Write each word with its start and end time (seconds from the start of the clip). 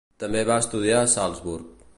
També 0.23 0.39
va 0.51 0.57
estudiar 0.63 0.97
a 1.03 1.13
Salzburg. 1.15 1.83